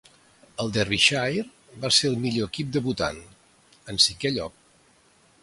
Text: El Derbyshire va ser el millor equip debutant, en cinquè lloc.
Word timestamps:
El 0.63 0.71
Derbyshire 0.77 1.43
va 1.83 1.91
ser 1.99 2.09
el 2.13 2.17
millor 2.23 2.49
equip 2.53 2.73
debutant, 2.79 3.21
en 3.95 4.03
cinquè 4.09 4.35
lloc. 4.41 4.59